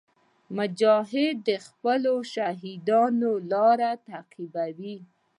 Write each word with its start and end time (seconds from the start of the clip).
مجاهد 0.57 1.35
د 1.47 1.49
خپلو 1.65 2.13
شهیدانو 2.33 3.31
لار 3.51 3.79
تعقیبوي. 4.07 4.97